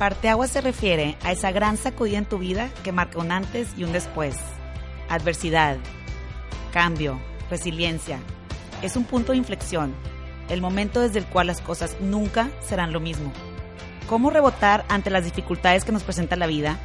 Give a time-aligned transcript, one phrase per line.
[0.00, 3.84] Parteaguas se refiere a esa gran sacudida en tu vida que marca un antes y
[3.84, 4.34] un después.
[5.10, 5.76] Adversidad,
[6.72, 8.18] cambio, resiliencia.
[8.80, 9.94] Es un punto de inflexión,
[10.48, 13.30] el momento desde el cual las cosas nunca serán lo mismo.
[14.08, 16.78] ¿Cómo rebotar ante las dificultades que nos presenta la vida?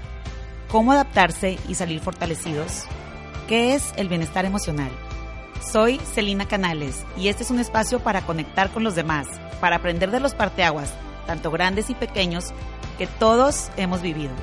[0.70, 2.84] ¿Cómo adaptarse y salir fortalecidos?
[3.48, 4.92] ¿Qué es el bienestar emocional?
[5.62, 9.28] Soy Celina Canales y este es un espacio para conectar con los demás,
[9.62, 10.94] para aprender de los parteaguas,
[11.26, 12.54] tanto grandes y pequeños,
[12.98, 14.34] que todos hemos vivido.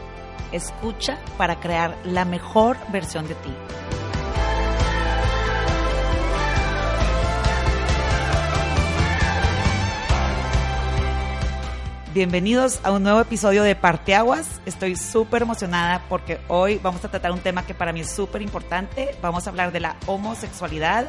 [0.53, 3.51] Escucha para crear la mejor versión de ti.
[12.13, 14.61] Bienvenidos a un nuevo episodio de Parteaguas.
[14.67, 18.43] Estoy súper emocionada porque hoy vamos a tratar un tema que para mí es súper
[18.43, 19.17] importante.
[19.23, 21.09] Vamos a hablar de la homosexualidad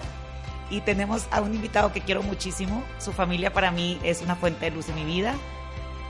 [0.69, 2.81] y tenemos a un invitado que quiero muchísimo.
[2.99, 5.35] Su familia para mí es una fuente de luz en mi vida.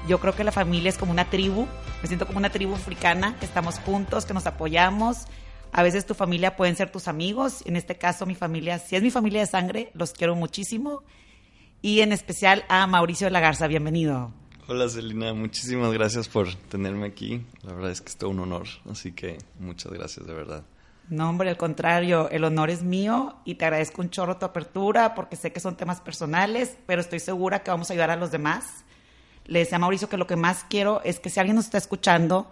[0.07, 1.65] Yo creo que la familia es como una tribu.
[2.01, 5.27] Me siento como una tribu africana, que estamos juntos, que nos apoyamos.
[5.71, 7.63] A veces tu familia pueden ser tus amigos.
[7.65, 11.03] En este caso, mi familia, si es mi familia de sangre, los quiero muchísimo.
[11.81, 13.67] Y en especial a Mauricio de la Garza.
[13.67, 14.33] Bienvenido.
[14.67, 17.45] Hola Celina, muchísimas gracias por tenerme aquí.
[17.63, 20.63] La verdad es que es todo un honor, así que muchas gracias de verdad.
[21.09, 25.15] No, hombre, al contrario, el honor es mío y te agradezco un chorro tu apertura
[25.15, 28.31] porque sé que son temas personales, pero estoy segura que vamos a ayudar a los
[28.31, 28.85] demás.
[29.45, 31.77] Le decía a Mauricio que lo que más quiero es que si alguien nos está
[31.77, 32.51] escuchando,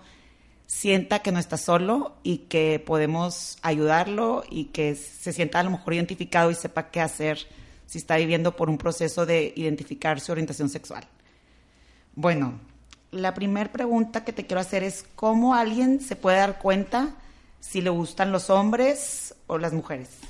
[0.71, 5.71] sienta que no está solo y que podemos ayudarlo y que se sienta a lo
[5.71, 7.45] mejor identificado y sepa qué hacer
[7.85, 11.05] si está viviendo por un proceso de identificar su orientación sexual.
[12.15, 12.57] Bueno,
[13.11, 17.15] la primera pregunta que te quiero hacer es cómo alguien se puede dar cuenta
[17.59, 20.20] si le gustan los hombres o las mujeres.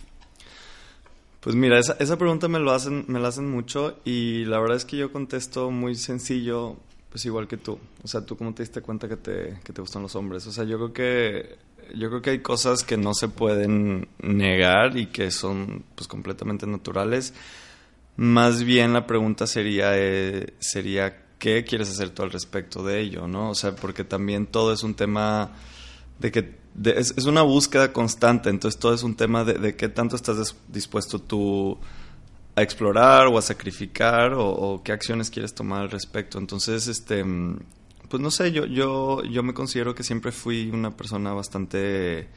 [1.41, 4.77] Pues mira, esa, esa pregunta me, lo hacen, me la hacen mucho y la verdad
[4.77, 6.77] es que yo contesto muy sencillo,
[7.09, 7.79] pues igual que tú.
[8.03, 10.45] O sea, tú cómo te diste cuenta que te, que te gustan los hombres.
[10.45, 11.57] O sea, yo creo que
[11.95, 16.67] yo creo que hay cosas que no se pueden negar y que son pues completamente
[16.67, 17.33] naturales.
[18.17, 23.27] Más bien la pregunta sería eh, sería qué quieres hacer tú al respecto de ello,
[23.27, 23.49] ¿no?
[23.49, 25.53] O sea, porque también todo es un tema
[26.19, 30.55] de que es, una búsqueda constante, entonces todo es un tema de, qué tanto estás
[30.67, 31.77] dispuesto tú
[32.55, 36.37] a explorar o a sacrificar o, qué acciones quieres tomar al respecto.
[36.37, 37.23] Entonces, este,
[38.09, 42.27] pues no sé, yo, yo, yo me considero que siempre fui una persona bastante,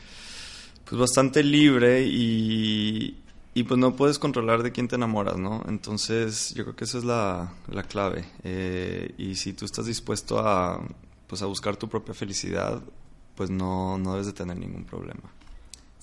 [0.84, 3.18] pues bastante libre y,
[3.54, 5.62] y pues no puedes controlar de quién te enamoras, ¿no?
[5.68, 8.24] Entonces yo creo que esa es la, la clave.
[8.42, 10.80] Eh, y si tú estás dispuesto a,
[11.28, 12.82] pues a buscar tu propia felicidad,
[13.34, 15.22] pues no, no debes de tener ningún problema.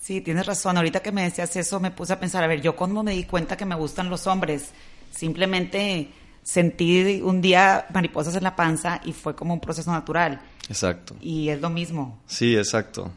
[0.02, 0.78] Sí, tienes razón.
[0.78, 3.24] Ahorita que me decías eso, me puse a pensar, a ver, yo cuando me di
[3.25, 4.72] cuenta que me gustan los hombres,
[5.12, 6.09] simplemente
[6.44, 10.42] sentí un día mariposas en la panza y fue como un proceso natural.
[10.68, 11.16] Exacto.
[11.22, 12.19] Y es lo mismo.
[12.25, 13.12] Sí, exacto.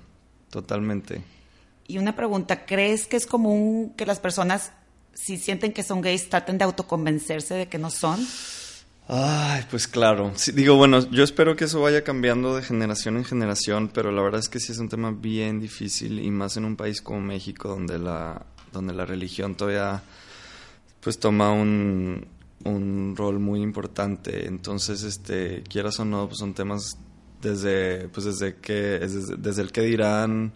[0.50, 1.22] Totalmente.
[1.86, 4.72] Y una pregunta, ¿crees que es común que las personas,
[5.12, 8.24] si sienten que son gays, traten de autoconvencerse de que no son?
[9.06, 10.32] Ay, pues claro.
[10.54, 14.40] digo, bueno, yo espero que eso vaya cambiando de generación en generación, pero la verdad
[14.40, 17.68] es que sí es un tema bien difícil y más en un país como México
[17.68, 20.02] donde la, donde la religión todavía
[21.00, 22.26] pues toma un,
[22.64, 24.46] un rol muy importante.
[24.46, 26.96] Entonces, este, quieras o no, pues son temas
[27.42, 30.52] desde, pues desde que, desde, desde el que dirán,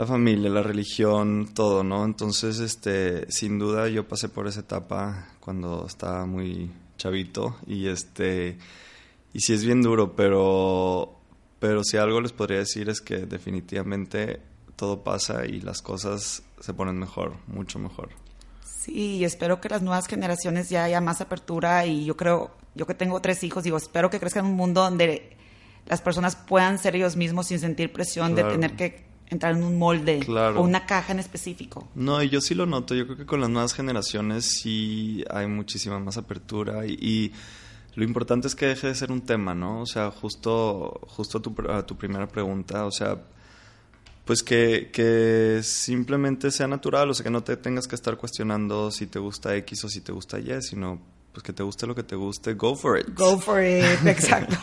[0.00, 2.06] la familia, la religión, todo, ¿no?
[2.06, 8.56] Entonces, este, sin duda yo pasé por esa etapa cuando estaba muy chavito y este,
[9.34, 11.20] y sí es bien duro, pero,
[11.58, 14.40] pero si algo les podría decir es que definitivamente
[14.74, 18.08] todo pasa y las cosas se ponen mejor, mucho mejor.
[18.64, 22.94] Sí, espero que las nuevas generaciones ya haya más apertura y yo creo, yo que
[22.94, 25.36] tengo tres hijos, digo, espero que crezcan en un mundo donde
[25.84, 29.78] las personas puedan ser ellos mismos sin sentir presión de tener que entrar en un
[29.78, 31.88] molde o una caja en específico.
[31.94, 32.94] No, y yo sí lo noto.
[32.94, 37.32] Yo creo que con las nuevas generaciones sí hay muchísima más apertura y,
[37.96, 39.80] lo importante es que deje de ser un tema, ¿no?
[39.80, 43.18] O sea, justo, justo a, tu, a tu primera pregunta, o sea,
[44.24, 48.92] pues que, que simplemente sea natural, o sea, que no te tengas que estar cuestionando
[48.92, 51.00] si te gusta X o si te gusta Y, sino
[51.32, 53.06] pues que te guste lo que te guste, go for it.
[53.16, 54.56] Go for it, exacto.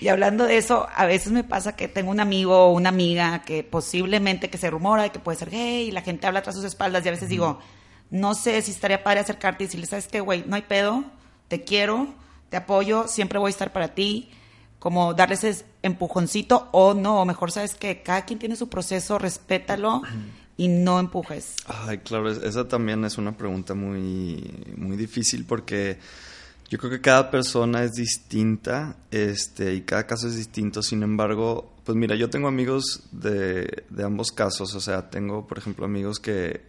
[0.00, 3.42] y hablando de eso, a veces me pasa que tengo un amigo o una amiga
[3.42, 6.56] que posiblemente que se rumora de que puede ser gay y la gente habla tras
[6.56, 7.58] sus espaldas y a veces digo,
[8.10, 10.44] no sé si estaría padre acercarte y decirle, ¿sabes qué, güey?
[10.46, 11.04] No hay pedo,
[11.48, 12.08] te quiero,
[12.50, 14.30] te apoyo, siempre voy a estar para ti.
[14.78, 19.18] Como darles ese empujoncito o no, o mejor, ¿sabes que Cada quien tiene su proceso,
[19.18, 20.00] respétalo
[20.60, 21.56] y no empujes?
[21.64, 24.44] Ay, claro, esa también es una pregunta muy,
[24.76, 25.98] muy difícil porque
[26.68, 30.82] Yo creo que cada persona es distinta este, y cada caso es distinto.
[30.82, 34.74] Sin embargo, pues mira, yo tengo amigos de, de ambos casos.
[34.74, 36.60] O sea, tengo, por ejemplo, amigos que,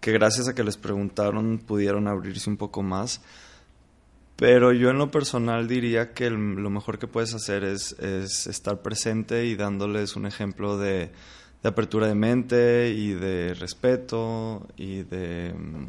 [0.00, 3.20] que gracias a que les preguntaron pudieron abrirse un poco más.
[4.36, 8.82] Pero yo en lo personal diría que lo mejor que puedes hacer es, es, estar
[8.82, 11.10] presente y dándoles un ejemplo de,
[11.66, 15.52] de apertura de mente y de respeto y de...
[15.52, 15.86] mm,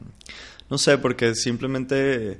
[0.71, 2.39] No sé, porque simplemente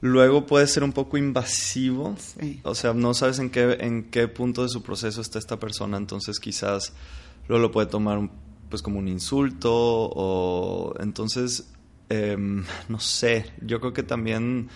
[0.00, 2.16] luego puede ser un poco invasivo.
[2.18, 2.60] Sí.
[2.64, 5.96] O sea, no sabes en qué, en qué punto de su proceso está esta persona,
[5.96, 6.92] entonces quizás
[7.46, 8.28] luego lo puede tomar
[8.68, 11.68] pues como un insulto o entonces,
[12.08, 14.68] em, no sé, yo creo que también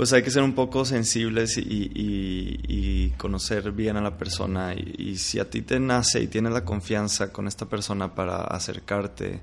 [0.00, 4.72] pues hay que ser un poco sensibles y, y- y conocer bien a la persona.
[4.72, 8.38] Y, y si a ti te nace y tienes la confianza con esta persona para
[8.44, 9.40] acercarte,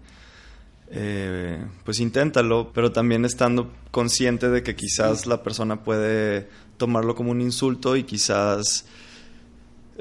[0.89, 7.29] eh, pues inténtalo, pero también estando consciente de que quizás la persona puede tomarlo como
[7.29, 8.85] un insulto y quizás...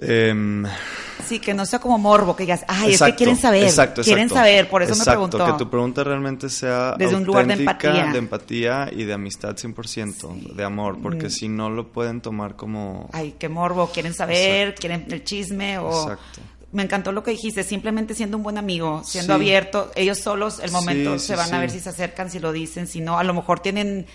[0.01, 0.65] em,
[1.27, 4.29] Sí, que no sea como morbo, que digas, ay, es que quieren saber, exacto, quieren
[4.29, 5.45] saber, por eso me preguntó.
[5.45, 8.11] que tu pregunta realmente sea Desde un lugar de empatía.
[8.13, 11.31] de empatía y de amistad 100%, de amor, porque Mm.
[11.31, 13.09] si no lo pueden tomar como...
[13.13, 16.17] Ay, qué morbo, quieren saber, quieren el chisme o...
[16.73, 19.41] Me encantó lo que dijiste, simplemente siendo un buen amigo, siendo Sí.
[19.41, 21.79] abierto, ellos solos, el momento Sí, se sí, van a ver sí.
[21.79, 24.07] si se acercan, si lo dicen, si no, a lo mejor tienen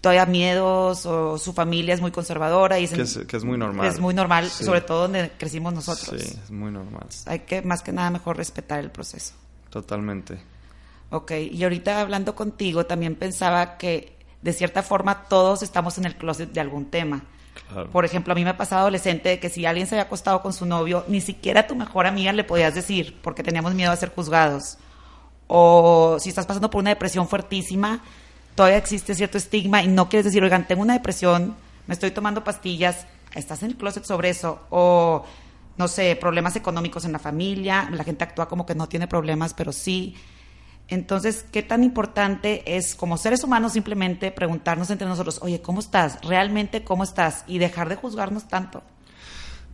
[0.00, 3.58] todavía miedos o su familia es muy conservadora y dicen, Que es, que es muy
[3.58, 3.86] normal.
[3.86, 4.64] es muy normal, Sí.
[4.64, 6.20] sobre todo donde crecimos nosotros.
[6.20, 7.06] Sí, es muy normal.
[7.26, 9.34] Hay que más que nada mejor respetar el proceso.
[9.70, 10.40] Totalmente.
[11.10, 16.16] Ok, y ahorita hablando contigo también pensaba que de cierta forma todos estamos en el
[16.16, 17.22] closet de algún tema.
[17.68, 17.90] Claro.
[17.90, 20.52] Por ejemplo, a mí me ha pasado adolescente que si alguien se había acostado con
[20.52, 23.96] su novio, ni siquiera a tu mejor amiga le podías decir porque teníamos miedo a
[23.96, 24.78] ser juzgados.
[25.46, 28.00] O si estás pasando por una depresión fuertísima,
[28.54, 31.54] todavía existe cierto estigma y no quieres decir, oigan, tengo una depresión,
[31.86, 34.60] me estoy tomando pastillas, estás en el closet sobre eso.
[34.70, 35.24] O,
[35.76, 39.54] no sé, problemas económicos en la familia, la gente actúa como que no tiene problemas,
[39.54, 40.14] pero sí.
[40.88, 46.18] Entonces, ¿qué tan importante es como seres humanos simplemente preguntarnos entre nosotros, oye, ¿cómo estás?
[46.22, 47.44] ¿Realmente cómo estás?
[47.46, 48.82] Y dejar de juzgarnos tanto.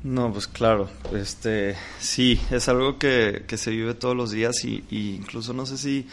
[0.02, 4.84] No, pues claro, este, sí, es algo que, que se vive todos los días y,
[4.90, 6.06] y incluso no sé si,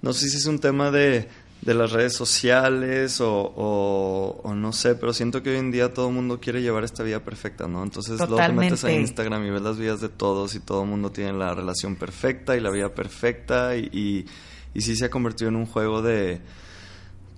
[0.00, 1.28] no sé si es un tema de,
[1.64, 5.94] de las redes sociales o, o, o no sé, pero siento que hoy en día
[5.94, 7.82] todo el mundo quiere llevar esta vida perfecta, ¿no?
[7.82, 9.00] Entonces luego te metes a Totalmente.
[9.00, 12.56] Instagram y ves las vidas de todos y todo el mundo tiene la relación perfecta
[12.56, 14.26] y la vida perfecta y, y,
[14.74, 16.42] y sí se ha convertido en un juego de,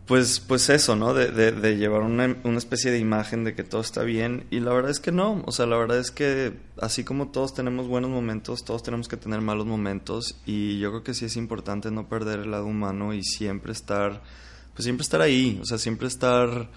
[0.07, 1.15] pues, pues eso, ¿no?
[1.15, 4.47] De, de, de llevar una, una, especie de imagen de que todo está bien.
[4.51, 5.43] Y la verdad es que no.
[5.47, 9.17] O sea, la verdad es que así como todos tenemos buenos momentos, todos tenemos que
[9.17, 10.37] tener malos momentos.
[10.47, 14.23] Y yo creo que sí es importante no perder el lado humano y siempre estar,
[14.75, 15.59] pues siempre estar ahí.
[15.61, 16.71] O sea, siempre estar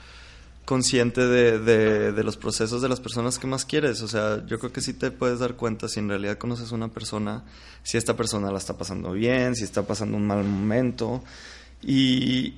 [0.66, 4.02] consciente de, de, de los procesos de las personas que más quieres.
[4.02, 6.76] O sea, yo creo que sí te puedes dar cuenta si en realidad conoces a
[6.76, 7.44] una persona,
[7.84, 11.24] si esta persona la está pasando bien, si está pasando un mal momento.
[11.84, 12.56] Y,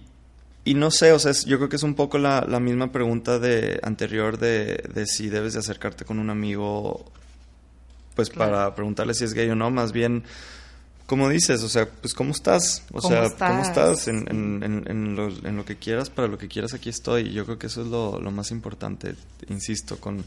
[0.64, 2.92] y no sé, o sea, es- yo creo que es un poco la, la misma
[2.92, 7.06] pregunta de anterior de, de si debes de acercarte con un amigo,
[8.16, 8.52] pues Claro.
[8.52, 10.24] para preguntarle si es gay o no, más bien,
[11.08, 13.50] como dices, o sea, pues cómo estás, o ¿Cómo sea, estás?
[13.50, 16.74] cómo estás en, en, en, en lo, en lo que quieras, para lo que quieras
[16.74, 17.24] aquí estoy.
[17.30, 19.16] Y yo creo que eso es lo, lo más importante,
[19.50, 20.24] insisto, con,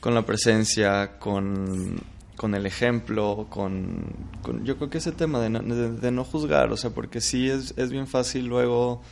[0.00, 1.98] con la presencia, con,
[2.36, 4.04] con el ejemplo, con,
[4.42, 7.20] con- yo creo que ese tema de no, de, de no juzgar, o sea, porque
[7.22, 9.02] sí es, es bien fácil luego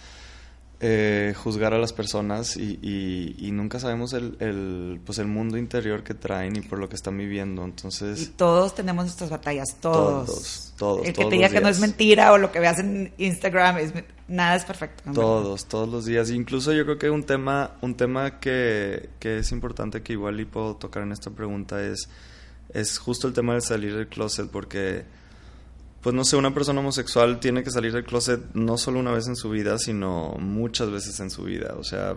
[0.81, 5.57] eh, juzgar a las personas y, y- y nunca sabemos el, el, pues el mundo
[5.57, 7.63] interior que traen y por lo que están viviendo.
[7.63, 10.27] Y Entonces, todos tenemos nuestras batallas, todos.
[10.27, 12.79] Todos, todos, El que todos te diga que no es mentira o lo que veas
[12.79, 13.93] en Instagram, es,
[14.29, 15.11] nada es perfecto.
[15.15, 16.31] todos, todos los días.
[16.31, 20.45] Incluso yo creo que un tema, un tema que, que es importante que igual y
[20.45, 22.11] puedo tocar en esta pregunta es,
[22.75, 25.05] es justo el tema de salir del closet porque
[26.07, 29.27] pues no sé, una persona homosexual tiene que salir del closet no solo una vez
[29.27, 31.75] en su vida, sino muchas veces en su vida.
[31.81, 32.17] O sea,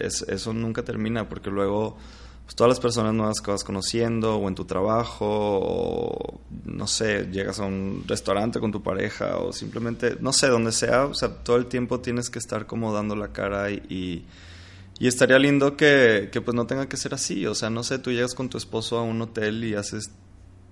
[0.00, 1.96] es- eso nunca termina porque luego
[2.42, 7.28] pues, todas las personas nuevas que vas conociendo o en tu trabajo o no sé,
[7.30, 11.28] llegas a un restaurante con tu pareja o simplemente, no sé, donde sea, o sea,
[11.28, 13.82] todo el tiempo tienes que estar como dando la cara y...
[13.88, 14.24] y
[15.00, 18.00] y estaría lindo que, que pues no tenga que ser así, o sea, no sé,
[18.00, 20.10] tú llegas con tu esposo a un hotel y haces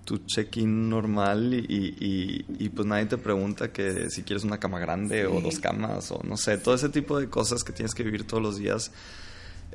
[0.07, 4.59] tu check-in normal y, y, y- y, pues nadie te pregunta que si quieres una
[4.59, 5.43] cama grande o Sí.
[5.43, 8.43] dos camas o no sé, todo ese tipo de cosas que tienes que vivir todos
[8.43, 8.93] los días.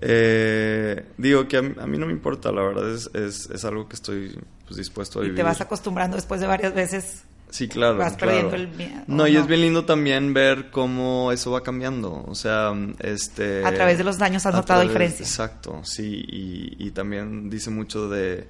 [0.04, 3.66] Eh, digo que a, mí- a mí no me importa, la verdad es, es, es
[3.66, 4.36] algo que estoy
[4.66, 5.38] pues, dispuesto a Y vivir.
[5.38, 7.98] te vas acostumbrando después de varias veces Sí, claro.
[7.98, 8.50] Vas claro.
[8.50, 9.04] perdiendo el miedo.
[9.08, 12.24] No, ¿o y es bien lindo también ver cómo eso va cambiando.
[12.26, 13.66] O sea, este...
[13.66, 15.26] A través de los años has notado través- diferencia.
[15.26, 16.24] Exacto, sí.
[16.30, 18.48] Y, y también dice mucho de,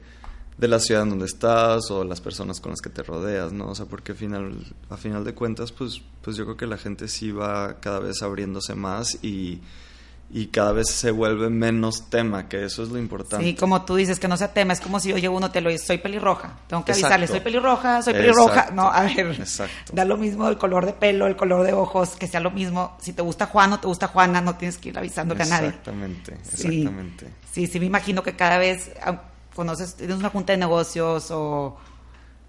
[0.61, 3.69] de la ciudad en donde estás o las personas con las que te rodeas, ¿no?
[3.69, 4.55] O sea, porque al final,
[4.91, 8.21] a final de cuentas, pues, pues yo creo que la gente sí va cada vez
[8.21, 9.59] abriéndose más y,
[10.29, 13.43] y cada vez se vuelve menos tema, que eso es lo importante.
[13.43, 15.61] Sí, como tú dices, que no sea tema, es como si yo llego uno te
[15.61, 17.07] lo dice, soy pelirroja, tengo que Exacto.
[17.15, 18.53] avisarle, soy pelirroja, soy pelirroja.
[18.53, 18.75] Exacto.
[18.75, 19.93] No, a ver, Exacto.
[19.95, 22.95] da lo mismo el color de pelo, el color de ojos, que sea lo mismo.
[23.01, 25.69] Si te gusta Juan o te gusta Juana, no tienes que ir avisándole a nadie.
[25.69, 27.27] Exactamente, exactamente.
[27.51, 28.91] Sí, sí, me imagino que cada vez
[29.55, 31.77] conoces, tienes una junta de negocios o...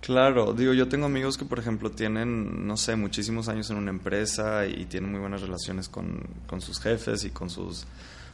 [0.00, 3.90] Claro, digo, yo tengo amigos que, por ejemplo, tienen, no sé, muchísimos años en una
[3.90, 7.86] empresa y tienen muy buenas relaciones con, con sus jefes y con sus,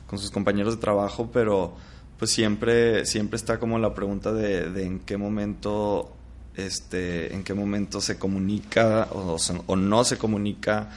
[0.06, 1.75] con sus compañeros de trabajo, pero
[2.18, 6.10] pues siempre, siempre está como la pregunta de, de en qué momento,
[6.56, 9.37] este, en qué momento se comunica o,
[9.76, 10.88] no se comunica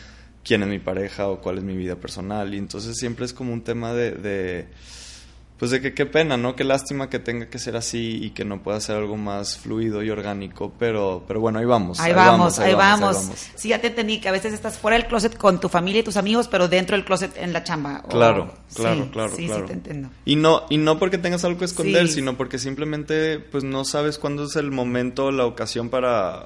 [0.44, 2.54] quién es mi pareja o cuál es mi vida personal.
[2.54, 4.70] Y entonces siempre es como un tema de
[5.62, 6.56] pues de que qué pena, ¿no?
[6.56, 10.02] Qué lástima que tenga que ser así y que no pueda ser algo más fluido
[10.02, 12.00] y orgánico, pero, pero bueno, ahí vamos.
[12.00, 13.38] Ahí, vamos, ahí vamos, ahí vamos.
[13.54, 16.04] Sí, ya te entendí que a veces estás fuera del closet con tu familia y
[16.04, 18.02] tus amigos, pero dentro del closet en la chamba.
[18.06, 19.62] o- Claro, claro, Sí, claro, Sí, claro.
[19.62, 20.10] sí, te entiendo.
[20.26, 22.16] Y no, y no porque tengas algo que esconder, Sí.
[22.16, 26.46] sino porque simplemente pues no sabes cuándo es el momento, la ocasión para,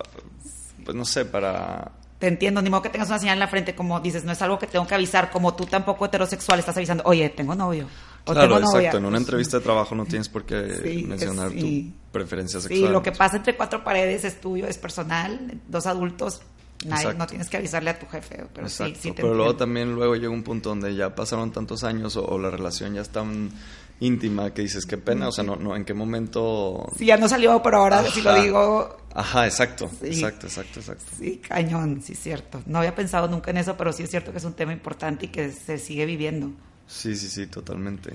[0.84, 1.94] pues no sé, para...
[2.20, 4.42] Te entiendo, ni modo que tengas una señal en la frente, como dices, no es
[4.42, 7.88] algo que tengo que avisar, como tú tampoco heterosexual estás avisando, oye, tengo novio.
[8.28, 11.94] O Claro, exacto, en una entrevista de trabajo no tienes por qué Sí, mencionar sí.
[11.94, 12.88] tu preferencia sexual.
[12.88, 16.42] Sí, lo que pasa entre cuatro paredes es tuyo, es personal, dos adultos,
[16.86, 19.56] nadie, no tienes que avisarle a tu jefe, pero sí, Exacto, sí te pero luego
[19.56, 23.02] también luego llega un punto donde ya pasaron tantos años o, o la relación ya
[23.02, 23.52] es tan
[24.00, 26.86] íntima que dices, qué pena, o sea, no, no, en qué momento...
[26.98, 28.42] Sí, ya no salió, pero ahora si lo Ajá.
[28.42, 30.08] digo, Ajá, exacto, Sí.
[30.08, 31.06] exacto, exacto, exacto.
[31.18, 32.62] sí, cañón, sí es cierto.
[32.66, 35.28] No había pensado nunca en eso, pero sí es cierto que es un tema importante
[35.28, 36.52] y que se sigue viviendo.
[36.88, 38.14] Sí, sí, sí, totalmente.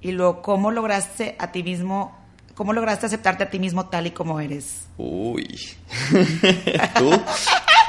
[0.00, 2.16] Y luego, ¿cómo lograste a ti mismo,
[2.54, 4.82] cómo lograste aceptarte a ti mismo tal y como eres?
[4.96, 5.58] Uy.
[6.98, 7.10] ¿Tú?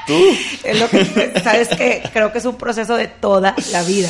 [0.07, 0.19] ¿Tú?
[0.63, 1.05] Es lo que,
[1.43, 4.09] sabes que creo que es un proceso de toda la vida.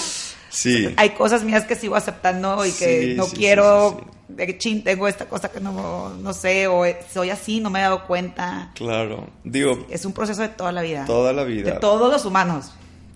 [0.50, 0.94] Sí.
[0.98, 4.84] Hay cosas mías que sigo aceptando y que Sí, no sí, quiero, sí, de chin,
[4.84, 8.72] tengo esta cosa que no, no sé, o soy así, no me he dado cuenta.
[8.76, 9.30] Claro.
[9.44, 11.06] Digo, Es un proceso de toda la vida.
[11.06, 11.74] toda la vida.
[11.74, 12.72] De todos los humanos.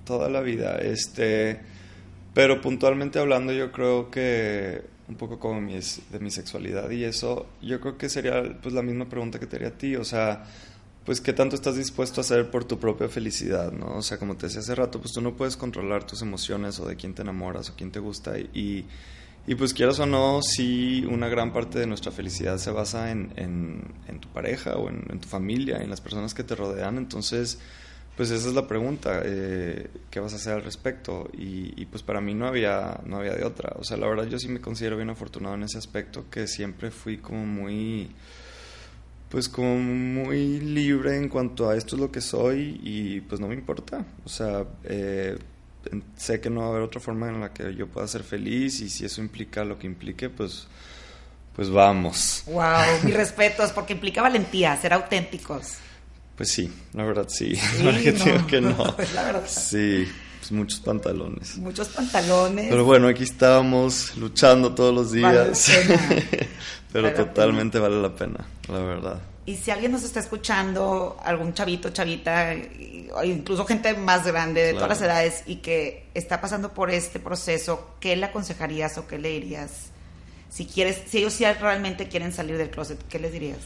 [0.06, 0.78] Toda la vida.
[0.80, 1.62] Este.
[2.34, 7.46] Pero puntualmente hablando, yo creo que un poco como mi, de mi sexualidad y eso,
[7.62, 9.96] yo creo que sería pues la misma pregunta que te haría a ti.
[9.96, 10.46] O sea,
[11.06, 13.98] pues qué tanto estás dispuesto a hacer por tu propia felicidad, ¿no?
[13.98, 16.88] O sea, como te decía hace rato, pues tú no puedes controlar tus emociones o
[16.88, 18.86] de quién te enamoras o quién te gusta y,
[19.46, 23.34] y pues quieras o no, sí, una gran parte de nuestra felicidad se basa en,
[23.36, 26.98] en, tu pareja o en, en, tu familia, en las personas que te rodean.
[26.98, 27.60] Entonces,
[28.16, 31.30] pues esa es la pregunta, eh, ¿qué vas a hacer al respecto?
[31.34, 33.74] Y, y, pues para mí no había, no había de otra.
[33.80, 36.92] O sea, la verdad yo sí me considero bien afortunado en ese aspecto, que siempre
[36.92, 38.12] fui como muy
[39.34, 43.48] pues como muy libre en cuanto a esto es lo que soy y pues no
[43.48, 44.06] me importa.
[44.24, 45.40] O sea, eh,
[46.16, 48.80] sé que no va a haber otra forma en la que yo pueda ser feliz
[48.82, 50.68] y si eso implica lo que implique, pues,
[51.56, 52.44] pues vamos.
[52.46, 55.78] Wow, mis respetos, porque implica valentía, ser auténticos.
[56.36, 57.56] Pues sí, la verdad sí.
[57.56, 58.96] sí la que no, digo que no.
[58.96, 59.48] Pues la verdad.
[59.48, 60.08] Sí,
[60.40, 61.58] pues muchos pantalones.
[61.58, 62.68] Muchos pantalones.
[62.70, 65.70] Pero bueno, aquí estábamos luchando todos los días.
[65.70, 66.48] Vale
[66.92, 69.22] Pero vale totalmente vale la pena, la verdad.
[69.46, 72.54] Y si alguien nos está escuchando, algún chavito, chavita,
[73.24, 74.86] incluso gente más grande de claro.
[74.86, 79.18] todas las edades y que está pasando por este proceso, ¿qué le aconsejarías o qué
[79.18, 79.90] le dirías?
[80.50, 83.58] Si quieres, si ellos sí realmente quieren salir del closet, ¿qué les dirías?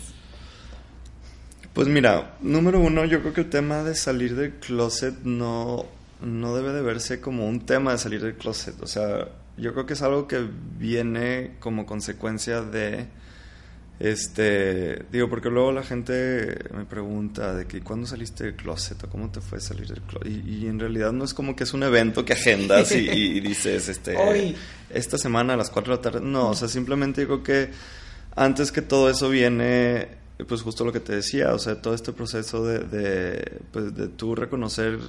[1.77, 5.85] Pues mira, número uno, yo creo que el tema de salir del closet no,
[6.21, 8.81] no debe de verse como un tema de salir del closet.
[8.81, 10.43] O sea, yo creo que es algo que
[10.79, 13.05] viene como consecuencia de
[13.99, 19.09] este digo porque luego la gente me pregunta de que cuándo saliste del closet o
[19.09, 21.75] cómo te fue salir del closet y, y en realidad no es como que es
[21.75, 24.55] un evento que agendas y, y dices este Hoy.
[24.91, 27.69] esta semana a las 4 de la tarde no o sea simplemente digo que
[28.35, 32.13] antes que todo eso viene pues justo lo que te decía o sea todo este
[32.13, 34.99] proceso de, de pues de tú reconocer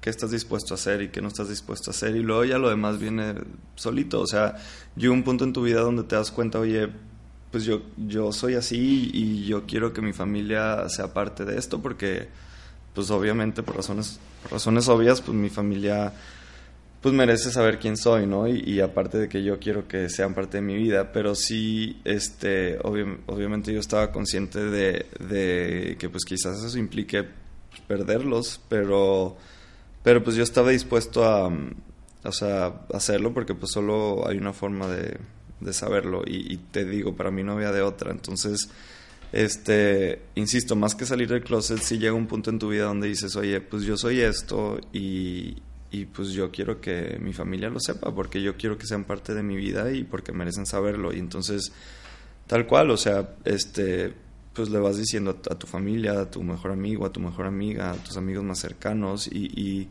[0.00, 2.58] qué estás dispuesto a hacer y qué no estás dispuesto a hacer y luego ya
[2.58, 3.34] lo demás viene
[3.74, 4.20] solito.
[4.20, 4.56] O sea
[4.96, 6.88] llega un punto en tu vida donde te das cuenta oye
[7.50, 11.80] pues yo, yo soy así y yo quiero que mi familia sea parte de esto
[11.80, 12.28] porque
[12.94, 16.12] pues obviamente por razones, por razones obvias pues mi familia
[17.00, 18.48] pues merece saber quién soy, ¿no?
[18.48, 22.78] Y, aparte de que yo quiero que sean parte de mi vida, pero sí, este,
[22.82, 27.24] obviamente yo estaba consciente de, que pues quizás eso implique
[27.86, 29.36] perderlos, pero,
[30.02, 31.48] pero pues yo estaba dispuesto a,
[32.24, 35.18] o sea, hacerlo porque pues solo hay una forma de,
[35.60, 38.70] de saberlo y, y, te digo, para mí no había de otra, entonces,
[39.30, 43.06] este, insisto, más que salir del closet, sí llega un punto en tu vida donde
[43.06, 45.58] dices, oye, pues yo soy esto y,
[45.90, 49.34] y pues yo quiero que mi familia lo sepa, porque yo quiero que sean parte
[49.34, 51.12] de mi vida y porque merecen saberlo.
[51.12, 51.72] Y entonces,
[52.46, 54.12] tal cual, o sea, este,
[54.52, 57.92] pues le vas diciendo a, tu familia, a tu mejor amigo, a tu mejor amiga,
[57.92, 59.88] a tus amigos más cercanos y,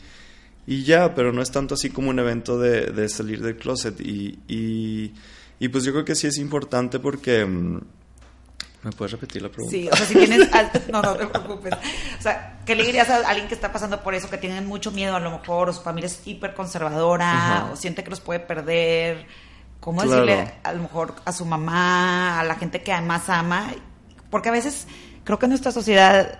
[0.68, 4.00] y, ya, pero no es tanto así como un evento de, salir del closet.
[4.02, 5.14] Y, y,
[5.60, 7.80] y, pues yo creo que sí es importante porque mm,
[8.88, 9.76] ¿Me puedes repetir la pregunta?
[9.76, 10.50] Sí, o sea, si tienes...
[10.90, 11.74] No, no te preocupes.
[12.18, 14.92] O sea, ¿qué le dirías a alguien que está pasando por eso, que tiene mucho
[14.92, 18.40] miedo a lo mejor, o su familia es hiper conservadora, o siente que los puede
[18.40, 19.28] perder?
[19.82, 23.74] ¿Cómo decirle a lo mejor a su mamá, a la gente que más ama?
[24.30, 24.88] Porque a veces
[25.26, 26.40] creo que en nuestra sociedad,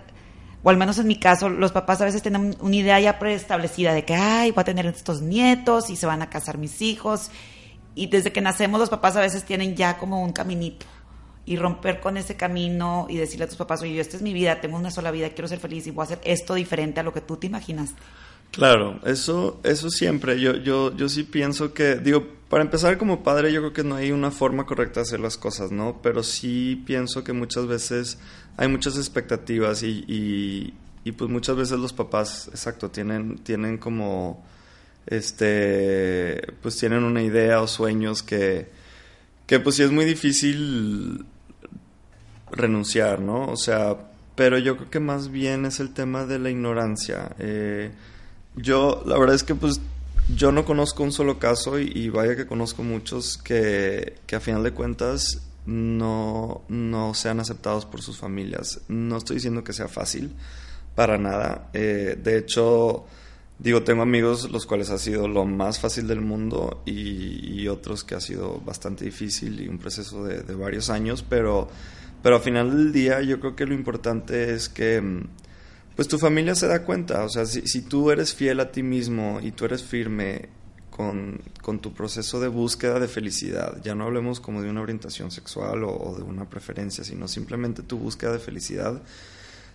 [0.62, 3.92] o al menos en mi caso, los papás a veces tienen una idea ya preestablecida
[3.92, 7.30] de que, ay, voy a tener estos nietos y se van a casar mis hijos.
[7.94, 10.86] Y desde que nacemos los papás a veces tienen ya como un caminito
[11.48, 14.60] y romper con ese camino y decirle a tus papás, oye, esta es mi vida,
[14.60, 17.14] tengo una sola vida, quiero ser feliz y voy a hacer esto diferente a lo
[17.14, 17.94] que tú te imaginas.
[18.50, 20.38] Claro, eso, eso siempre.
[20.38, 23.94] Yo, yo, yo sí pienso que, digo, para empezar como padre, yo creo que no
[23.94, 26.00] hay una forma correcta de hacer las cosas, ¿no?
[26.02, 28.18] Pero sí pienso que muchas veces
[28.58, 30.74] hay muchas expectativas y, y,
[31.04, 34.44] y pues muchas veces los papás, exacto, tienen, tienen como,
[35.06, 38.68] este, pues tienen una idea o sueños que,
[39.46, 41.24] que pues sí es muy difícil
[42.52, 43.46] renunciar, ¿no?
[43.46, 43.96] O sea,
[44.34, 47.34] pero yo creo que más bien es el tema de la ignorancia.
[47.38, 47.90] Eh,
[48.54, 49.80] yo, la verdad es que pues
[50.34, 54.62] yo no conozco un solo caso y, vaya que conozco muchos que, que, a final
[54.62, 58.80] de cuentas no, no sean aceptados por sus familias.
[58.88, 60.32] No estoy diciendo que sea fácil,
[60.94, 61.70] para nada.
[61.72, 63.06] Eh, de hecho,
[63.58, 68.14] digo, tengo amigos los cuales ha sido lo más fácil del mundo y, otros que
[68.14, 71.68] ha sido bastante difícil y un proceso de, de varios años, pero
[72.22, 75.22] pero al final del día yo creo que lo importante es que mm,
[75.96, 78.82] pues tu familia se da cuenta, o sea, si, si tú eres fiel a ti
[78.82, 80.48] mismo y tú eres firme
[80.90, 85.30] con, con, tu proceso de búsqueda de felicidad, ya no hablemos como de una orientación
[85.30, 89.02] sexual o, de una preferencia, sino simplemente tu búsqueda de felicidad,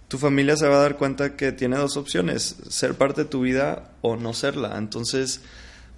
[0.08, 3.42] tu familia se va a dar cuenta que tiene dos opciones, ser parte de tu
[3.42, 4.78] vida o no serla.
[4.78, 5.42] Entonces,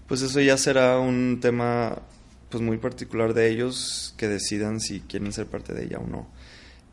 [0.08, 2.00] pues eso ya será un tema
[2.50, 6.28] pues muy particular de ellos que decidan si quieren ser parte de ella o no.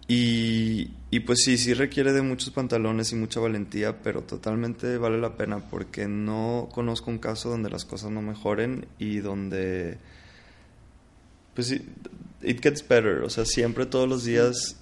[0.08, 5.18] Y, y, pues sí, sí requiere de muchos pantalones y mucha valentía, pero totalmente vale
[5.18, 9.98] la pena porque no conozco un caso donde las cosas no mejoren y donde,
[11.54, 11.88] pues sí,
[12.42, 14.76] it gets better, o sea, siempre todos los días...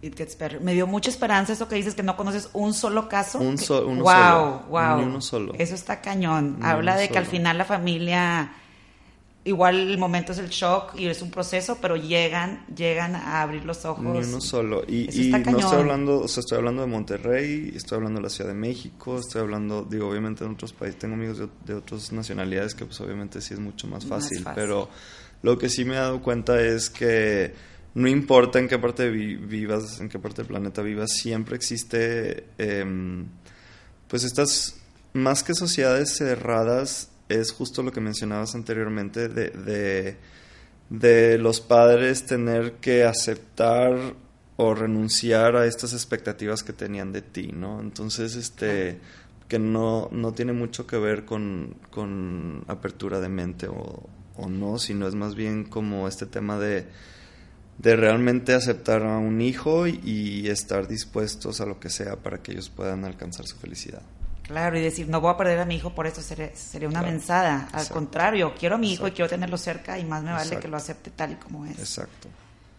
[0.00, 0.60] It gets better.
[0.60, 3.40] Me dio mucha esperanza eso que dices que no conoces un solo caso.
[3.40, 4.66] Un, solo wow, solo.
[4.70, 5.54] Wow, Ni uno solo.
[5.58, 6.60] Eso está cañón.
[6.62, 8.52] Habla de que al final la familia
[9.48, 13.64] igual el momento es el shock y es un proceso, pero llegan, llegan a abrir
[13.64, 14.04] los ojos.
[14.04, 14.84] Ni uno solo.
[14.86, 18.50] Y, no estoy hablando, o sea, estoy hablando de Monterrey, estoy hablando de la Ciudad
[18.50, 22.84] de México, estoy hablando, digo, obviamente en otros países, tengo amigos de, otras nacionalidades que
[22.84, 24.90] pues obviamente sí es mucho más fácil, pero
[25.42, 27.54] lo que sí me he dado cuenta es que
[27.94, 33.26] no importa en qué parte vivas, en qué parte del planeta vivas, siempre existe, em,
[34.08, 34.76] pues estas,
[35.14, 40.16] más que sociedades cerradas, es justo lo que mencionabas anteriormente de,
[40.88, 44.14] de, los padres tener que aceptar
[44.56, 47.80] o renunciar a estas expectativas que tenían de ti, ¿no?
[47.80, 48.98] Entonces, este,
[49.46, 54.78] que no, no tiene mucho que ver con, con apertura de mente o, o, no,
[54.78, 56.86] sino es más bien como este tema de,
[57.78, 62.52] de realmente aceptar a un hijo y estar dispuestos a lo que sea para que
[62.52, 64.02] ellos puedan alcanzar su felicidad.
[64.48, 67.68] Claro, y decir, no voy a perder a mi hijo por eso sería, una mensada.
[67.70, 70.68] Al contrario, quiero a mi hijo y quiero tenerlo cerca y más me vale que
[70.68, 71.78] lo acepte tal y como es.
[71.78, 72.28] Exacto.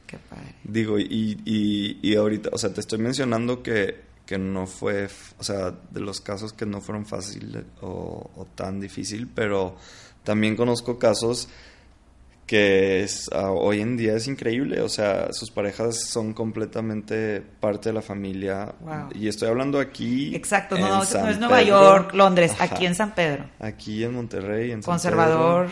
[0.08, 0.56] Qué padre.
[0.64, 5.44] Digo, y, y, y ahorita, o sea, te estoy mencionando que, que no fue, o
[5.44, 9.78] sea, de los casos que no fueron fáciles o, o tan difícil, pero
[10.24, 11.50] también conozco casos
[12.50, 17.90] que es, ah, hoy en día es increíble, o sea, sus parejas son completamente parte
[17.90, 18.74] de la familia.
[19.14, 20.34] Y estoy hablando aquí.
[20.34, 23.46] Exacto, no, no, es Nueva York, Londres, aquí en San Pedro.
[23.60, 25.70] Aquí en Monterrey, en San Conservador.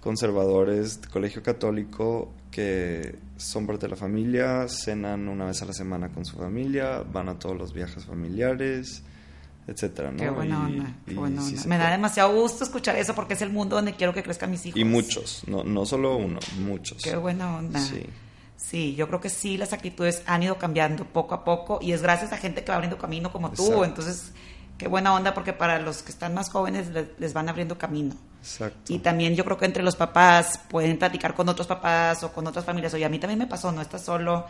[0.00, 6.08] conservadores, colegio católico que son parte de la familia, cenan una vez a la semana
[6.08, 9.04] con su familia, van a todos los viajes familiares.
[9.66, 10.18] Etcétera, ¿no?
[10.18, 11.62] Qué buena onda, qué buena onda.
[11.66, 14.64] Me da demasiado gusto escuchar eso porque es el mundo donde quiero que crezcan mis
[14.66, 14.78] hijos.
[14.78, 17.02] Y muchos, no, no solo uno, muchos.
[17.02, 17.80] Qué buena onda.
[17.80, 18.06] Sí.
[18.56, 22.02] Sí, yo creo que sí, las actitudes han ido cambiando poco a poco y es
[22.02, 23.84] gracias a gente que va abriendo camino como tú.
[23.84, 24.32] Entonces,
[24.78, 28.14] qué buena onda porque para los que están más jóvenes les, van abriendo camino.
[28.40, 28.92] Exacto.
[28.92, 32.46] Y también yo creo que entre los papás pueden platicar con otros papás o con
[32.46, 32.94] otras familias.
[32.94, 34.46] Oye, a mí también me pasó, no estás solo.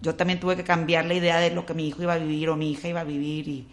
[0.00, 2.48] Yo también tuve que cambiar la idea de lo que mi hijo iba a vivir
[2.48, 3.68] o mi hija iba a vivir y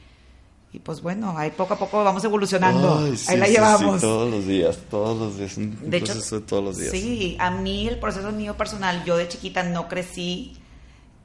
[0.73, 3.05] y pues bueno, ahí poco a poco vamos evolucionando.
[3.27, 3.95] ahí la llevamos.
[3.95, 5.55] Sí, todos los días, todos los días.
[5.57, 6.91] de hecho, todos los días.
[6.91, 10.57] Sí, a mí el proceso mío personal, yo de chiquita no crecí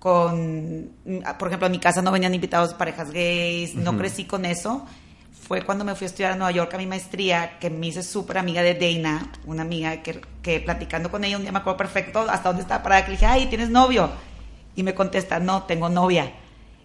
[0.00, 0.90] con,
[1.38, 4.84] por ejemplo, en mi casa no venían invitados parejas gays, no crecí con eso.
[5.46, 8.02] Fue cuando me fui a estudiar a Nueva York a mi maestría que me hice
[8.02, 11.76] súper amiga de Dana, una amiga que, que platicando con ella un día me acuerdo
[11.76, 14.10] perfecto hasta dónde estaba parada, que le dije, ay, ¿tienes novio?
[14.74, 16.32] Y me contesta, no, tengo novia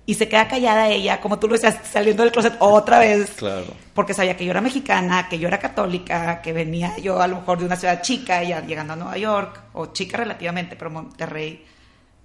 [0.06, 3.32] y se queda callada ella, como tú lo decías, saliendo del closet otra vez.
[3.38, 3.68] Claro.
[3.94, 7.38] Porque sabía que yo era mexicana, que yo era católica, que venía yo a lo
[7.38, 11.66] mejor de una ciudad chica, ya llegando a Nueva York, o chica relativamente, pero Monterrey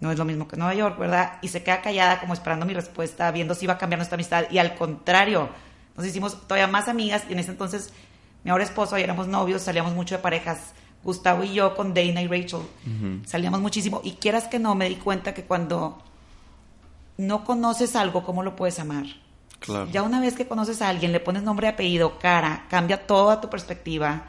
[0.01, 1.39] no es lo mismo que Nueva York, ¿verdad?
[1.43, 4.45] Y se queda callada como esperando mi respuesta, viendo si iba a cambiar nuestra amistad.
[4.51, 5.49] Y al contrario,
[5.97, 7.93] nos hicimos todavía más amigas y en ese entonces
[8.45, 10.73] mi ahora esposo y éramos novios, salíamos mucho de parejas.
[11.03, 12.63] Gustavo y yo con Dana y Rachel
[13.27, 14.01] salíamos muchísimo.
[14.03, 16.03] Y quieras que no, me di cuenta que cuando
[17.17, 19.07] no conoces algo, ¿cómo lo puedes amar?
[19.59, 19.89] Claro.
[19.91, 23.49] Ya una vez que conoces a alguien, le pones nombre, apellido, cara, cambia toda tu
[23.49, 24.25] perspectiva,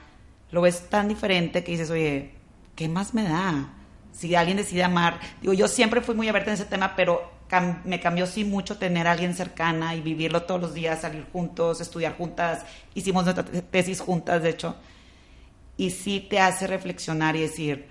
[0.52, 2.34] lo ves tan diferente que dices, oye,
[2.76, 3.74] ¿qué más me da?
[4.14, 7.38] Si alguien decide amar, digo, yo siempre fui muy abierta en ese tema, pero
[7.86, 11.80] me cambió sí mucho tener a alguien cercana y vivirlo todos los días, salir juntos,
[11.82, 14.76] estudiar juntas, hicimos nuestra tesis juntas, de hecho,
[15.78, 17.88] y sí te hace reflexionar y decir,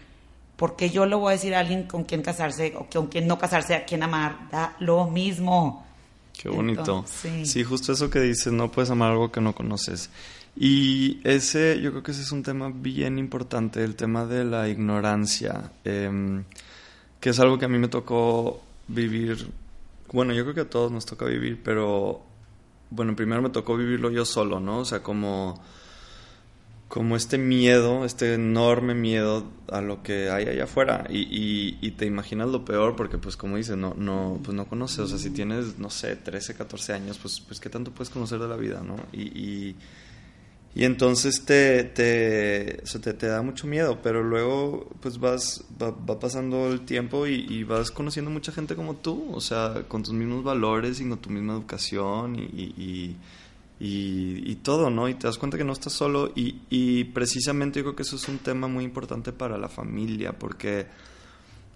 [0.57, 3.38] porque yo le voy a decir a alguien con quien casarse o con quien no
[3.38, 5.87] casarse, a quien amar, da lo mismo.
[6.33, 7.05] Qué bonito.
[7.45, 7.64] sí.
[7.64, 10.11] justo eso que dices, no puedes amar algo que no conoces.
[10.59, 14.69] Y ese, yo creo que ese es un tema bien importante, el tema de la
[14.69, 16.45] ignorancia, em,
[17.21, 19.51] que es algo que a mí me tocó vivir,
[20.12, 22.23] bueno, yo creo que a todos nos toca vivir, pero
[22.90, 24.79] bueno, primero me tocó vivirlo yo solo, ¿no?
[24.79, 25.62] O sea, como
[26.88, 32.07] como este miedo, este enorme miedo a lo que hay allá afuera y, y, te
[32.07, 35.31] imaginas lo peor porque pues como dices, no, no, pues no conoces, o sea, si
[35.31, 38.83] tienes, no sé, 13, 14 años, pues, pues qué tanto puedes conocer de la vida,
[38.87, 38.96] ¿no?
[39.12, 39.75] Y,
[40.75, 46.20] y, entonces te, te, te, te, da mucho miedo, pero luego pues vas, va, va
[46.20, 50.44] pasando el tiempo y, vas conociendo mucha gente como tú, o sea, con tus mismos
[50.44, 53.16] valores y con tu misma educación y
[53.79, 55.09] y, todo, ¿no?
[55.09, 58.39] Y te das cuenta que no estás solo y, precisamente yo que eso es un
[58.39, 60.87] tema muy importante para la familia porque,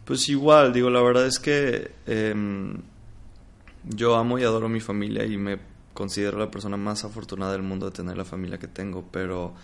[0.05, 2.79] pues igual, digo, la verdad es que em,
[3.85, 5.59] yo amo y adoro mi familia y me
[5.93, 9.55] considero la persona más afortunada del mundo de tener la familia que tengo, pero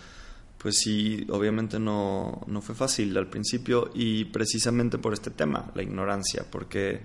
[0.57, 5.83] pues sí, obviamente no, no fue fácil al principio y precisamente por este tema, la
[5.83, 7.01] ignorancia, porque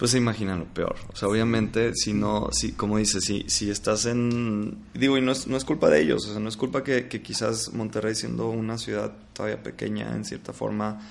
[0.00, 0.96] pues se imaginan lo peor.
[1.12, 4.78] O sea, obviamente, si no, si, como dices, si, si estás en...
[4.94, 7.06] Digo, y no es, no es culpa de ellos, o sea, no es culpa que,
[7.06, 11.02] quizás Monterrey siendo una ciudad todavía pequeña, en cierta forma,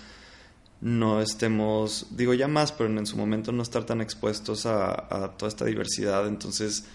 [0.82, 5.50] no estemos, digo ya más, pero en su momento no estar tan expuestos a toda
[5.50, 6.28] esta diversidad.
[6.28, 6.86] Entonces,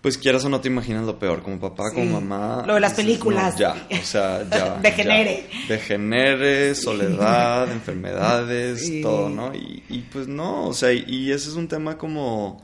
[0.00, 2.64] pues quieras o no te imaginas lo peor, como papá, como mamá.
[2.66, 3.56] Lo de las películas.
[3.56, 4.78] ya, o sea, ya.
[4.80, 5.48] Degenere.
[5.68, 9.54] Degenere, soledad, enfermedades, todo, ¿no?
[9.54, 12.62] Y, y, pues no, o sea, y, ese es un tema como,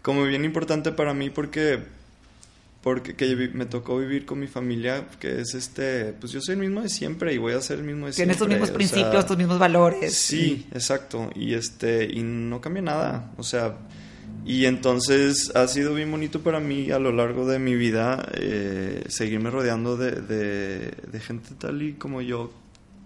[0.00, 1.78] como bien importante para mí porque,
[2.80, 6.60] porque que me tocó vivir con mi familia, que es este, pues yo soy el
[6.60, 8.34] mismo de siempre y voy a ser el mismo de siempre.
[8.34, 10.14] Tienes tus mismos principios, tus mismos valores.
[10.16, 13.76] Sí, exacto, y este, y no cambia nada, o sea
[14.44, 19.04] y entonces ha sido bien bonito para mí a lo largo de mi vida eh,
[19.08, 22.50] seguirme rodeando de, de, gente tal y como yo.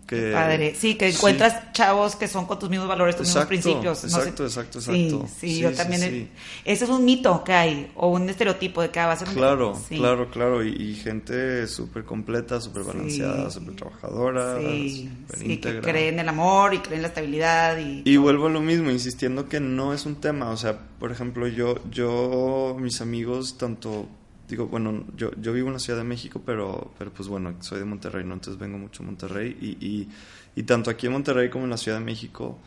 [0.07, 4.05] Que, padre, sí, que encuentras chavos que son con tus mismos valores, tus mismos principios.
[4.05, 5.29] Exacto, exacto, exacto.
[5.41, 6.31] Sí, sí, yo también.
[6.65, 9.35] ese es un mito que hay, o un estereotipo de que va a ser un
[9.35, 10.65] Claro, claro, claro.
[10.65, 16.79] Y, gente súper completa, súper balanceada, súper trabajadora, sí, que cree en el amor y
[16.79, 17.79] cree en la estabilidad.
[17.79, 20.51] Y, y vuelvo a lo mismo, insistiendo que no es un tema.
[20.51, 24.09] O sea, por ejemplo, yo, yo mis amigos, tanto
[24.49, 27.79] digo, bueno, yo, yo vivo en la Ciudad de México, pero, pero pues bueno, soy
[27.79, 28.35] de Monterrey, ¿no?
[28.35, 30.09] Entonces vengo mucho a Monterrey y, y,
[30.55, 32.59] y tanto aquí en Monterrey como en la Ciudad de México,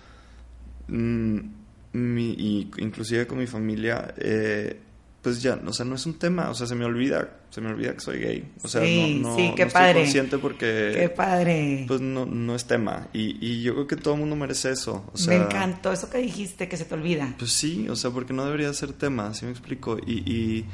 [0.87, 1.39] mmm,
[1.93, 4.79] mi, y inclusive con mi familia, eh,
[5.21, 7.69] pues ya, o sea, no es un tema, o sea, se me olvida, se me
[7.69, 9.89] olvida que soy gay, o sea, no, no, sí, qué no padre.
[9.89, 13.95] estoy consciente porque, qué padre, pues no, no es tema, y, y yo creo que
[13.97, 16.93] todo el mundo merece eso, o sea, me encantó eso que dijiste, que se te
[16.93, 20.65] olvida, pues sí, o sea, porque no debería ser tema, así me explico, y, y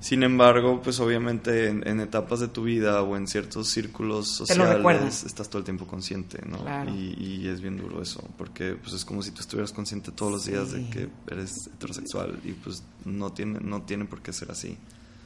[0.00, 5.48] Sin embargo, pues obviamente en, etapas de tu vida o en ciertos círculos sociales estás
[5.48, 6.58] todo el tiempo consciente, ¿no?
[6.92, 10.44] Y, es bien duro eso, porque pues es como si tú estuvieras consciente todos los
[10.44, 14.76] días de que eres heterosexual y pues no tiene, no tiene por qué ser así.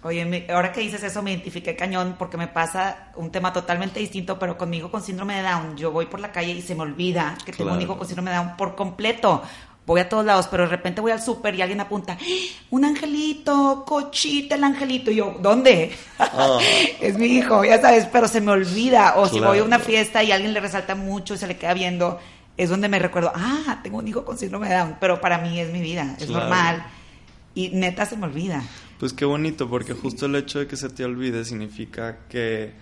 [0.04, 4.36] Oye, ahora que dices eso me identifiqué cañón porque me pasa un tema totalmente distinto,
[4.38, 5.76] pero conmigo con síndrome de Down.
[5.76, 8.30] Yo voy por la calle y se me olvida que tengo un hijo con síndrome
[8.30, 9.42] de Down por completo
[9.86, 12.24] voy a todos lados, pero de repente voy al súper y alguien apunta, ¡Ah!
[12.70, 15.10] un angelito, cochita el angelito.
[15.10, 15.92] Y yo, ¿dónde?
[16.18, 16.58] Ah.
[17.00, 19.14] es mi hijo, ya sabes, pero se me olvida.
[19.16, 21.74] O si voy a una fiesta y alguien le resalta mucho y se le queda
[21.74, 22.20] viendo,
[22.56, 25.58] es donde me recuerdo, ah, tengo un hijo con síndrome de Down, pero para mí
[25.58, 26.86] es mi vida, es normal.
[27.54, 28.62] Y neta se me olvida.
[28.98, 32.72] Pues qué bonito, porque justo el hecho de que se te olvide significa que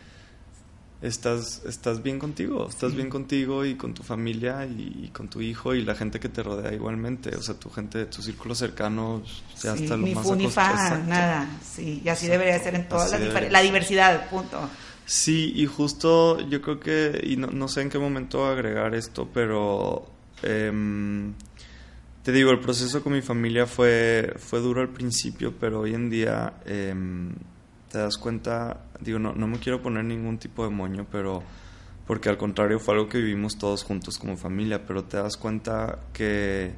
[1.03, 5.75] estás, estás bien contigo, estás bien contigo y con tu familia y, con tu hijo
[5.75, 9.23] y la gente que te rodea igualmente, o sea, tu gente, tu círculo cercano,
[9.63, 14.29] ya hasta lo más ni nada, sí, y así debería ser en toda la, diversidad,
[14.29, 14.59] punto.
[15.07, 19.29] Sí, y justo yo creo que, y no, no sé en qué momento agregar esto,
[19.33, 20.07] pero
[20.43, 21.33] em,
[22.23, 26.11] te digo, el proceso con mi familia fue, fue duro al principio, pero hoy en
[26.11, 26.53] día...
[26.67, 26.95] Eh,
[27.91, 31.43] te das cuenta, digo, no, no me quiero poner ningún tipo de moño, pero
[32.07, 35.99] porque al contrario fue algo que vivimos todos juntos como familia, pero te das cuenta
[36.13, 36.73] que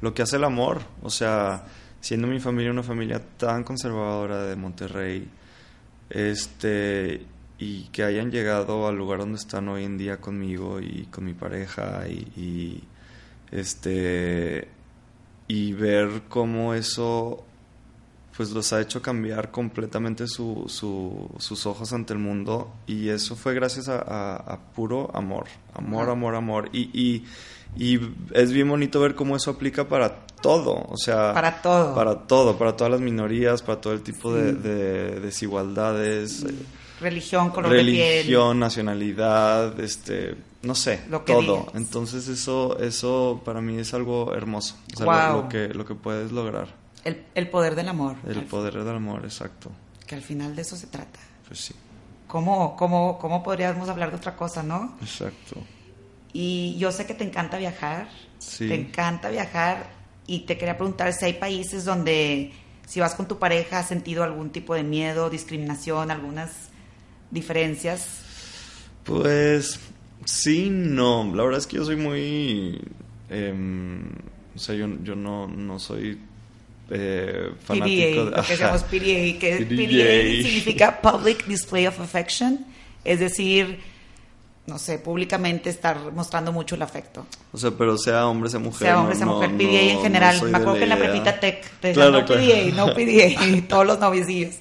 [0.00, 1.64] lo que hace el amor, o sea,
[2.00, 5.28] siendo mi familia una familia tan conservadora de Monterrey,
[6.10, 7.26] este,
[7.58, 11.34] y que hayan llegado al lugar donde están hoy en día conmigo y con mi
[11.34, 12.84] pareja y, y
[13.50, 14.68] este
[15.46, 17.44] y ver cómo eso
[18.36, 20.64] pues los ha hecho cambiar completamente su,
[21.38, 26.68] sus ojos ante el mundo y eso fue gracias a, puro amor, amor, amor, amor.
[26.72, 26.90] Y,
[27.76, 28.00] y,
[28.32, 31.32] es bien bonito ver cómo eso aplica para todo, o sea...
[31.32, 31.94] Para todo.
[31.94, 36.44] Para todo, para todas las minorías, para todo el tipo de, desigualdades.
[36.44, 36.54] Eh,
[37.00, 38.18] religión, color de piel.
[38.18, 41.66] Religión, nacionalidad, este, no sé, todo.
[41.74, 46.83] Entonces eso, eso para mí es algo hermoso, lo, que, lo que puedes lograr.
[47.04, 48.16] El, poder del amor.
[48.26, 49.70] El poder del amor, exacto.
[50.06, 51.20] Que al final de eso se trata.
[51.46, 51.74] Pues sí.
[52.26, 54.96] ¿Cómo, cómo, cómo podríamos hablar de otra cosa, no?
[55.00, 55.62] Exacto.
[56.32, 58.08] Y yo sé que te encanta viajar.
[58.38, 58.68] Sí.
[58.68, 59.86] Te encanta viajar.
[60.26, 62.52] Y te quería preguntar si hay países donde,
[62.86, 66.70] si vas con tu pareja, has sentido algún tipo de miedo, discriminación, algunas
[67.30, 68.22] diferencias.
[69.04, 69.78] Pues
[70.24, 71.30] sí, no.
[71.34, 72.80] La verdad es que yo soy muy...
[73.28, 74.08] Em,
[74.54, 76.18] o sea, yo, yo no, no soy
[76.90, 80.42] eh, fanático PDA, lo que llamamos PDA, que PDA.
[80.42, 82.64] significa Public Display of Affection,
[83.04, 83.78] es decir,
[84.66, 87.26] no sé, públicamente estar mostrando mucho el afecto.
[87.52, 88.88] O sea, pero sea hombre, sea mujer.
[88.88, 90.42] Sea hombre, sea mujer, PDA en general.
[90.42, 93.98] Me acuerdo que en la prepita tech te decían, no PDA, no PDA, todos los
[93.98, 94.56] noviecillos.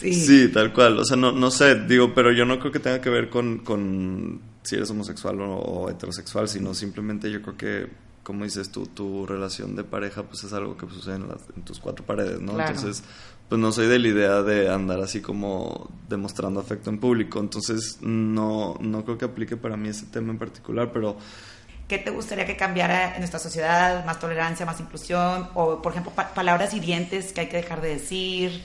[0.00, 0.14] Sí.
[0.14, 0.98] sí, tal cual.
[0.98, 3.58] O sea, no, no sé, digo, pero yo no creo que tenga que ver con,
[3.58, 7.88] con si eres homosexual o heterosexual, sino simplemente yo creo que
[8.22, 12.04] como dices tú, tu relación de pareja pues es algo que sucede en, tus cuatro
[12.04, 12.58] paredes, ¿no?
[12.58, 13.02] Entonces,
[13.48, 17.98] pues no soy de la idea de andar así como demostrando afecto en público, entonces
[18.00, 21.16] no, no creo que aplique para mí ese tema en particular, pero...
[21.88, 24.04] ¿Qué te gustaría que cambiara en nuestra sociedad?
[24.06, 25.48] ¿Más tolerancia, más inclusión?
[25.54, 28.62] O, por ejemplo, palabras hirientes que hay que dejar de decir.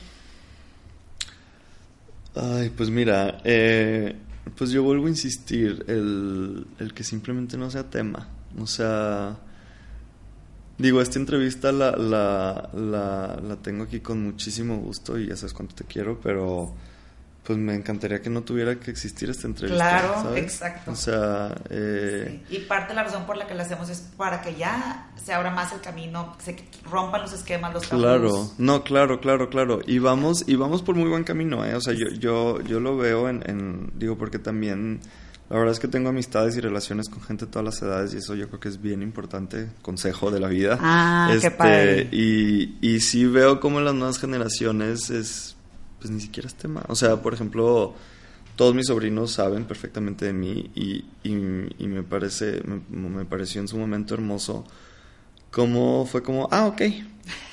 [2.35, 4.15] Ay, pues mira, eh,
[4.55, 8.29] pues yo vuelvo a insistir, el, el que simplemente no sea tema.
[8.57, 9.37] O sea,
[10.77, 15.73] Digo, esta entrevista la, la, la, tengo aquí con muchísimo gusto y ya sabes cuánto
[15.73, 16.71] te quiero, pero
[17.43, 20.01] pues me encantaría que no tuviera que existir esta entrevista.
[20.01, 20.91] Claro, exacto.
[20.91, 22.43] O sea, eh...
[22.49, 25.33] y parte de la razón por la que la hacemos es para que ya se
[25.33, 29.79] abra más el camino, se rompan los esquemas, los Claro, no, claro, claro, claro.
[29.87, 31.73] Y vamos, y vamos por muy buen camino, ¿eh?
[31.73, 34.99] O sea, yo, yo, yo lo veo en, en digo, porque también
[35.49, 38.17] la verdad es que tengo amistades y relaciones con gente de todas las edades y
[38.17, 40.77] eso yo creo que es bien importante, consejo de la vida.
[40.81, 42.09] Ah, qué este, padre.
[42.11, 45.55] Y, y sí veo como en las nuevas generaciones es,
[45.99, 46.83] pues ni siquiera es tema.
[46.89, 47.95] O sea, por ejemplo,
[48.57, 51.31] todos mis sobrinos saben perfectamente de mí y, y,
[51.87, 54.65] me parece, me, me, pareció en su momento hermoso
[55.49, 56.81] como fue como, ah, ok.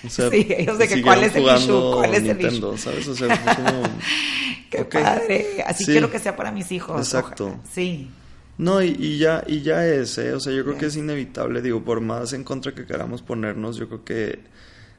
[0.05, 2.77] O sea, sí, ellos de que cuál es el issue, cuál es el issue.
[2.77, 3.07] ¿sabes?
[3.07, 3.83] O sea, fue como...
[4.77, 5.65] Qué padre.
[5.67, 6.99] Así quiero que sea para mis hijos.
[6.99, 7.61] Exacto.
[7.73, 8.11] Sí.
[8.57, 10.33] No, y, ya, y ya es, ¿eh?
[10.33, 13.77] O sea, yo creo que es inevitable, digo, por más en contra que queramos ponernos,
[13.77, 14.39] yo creo que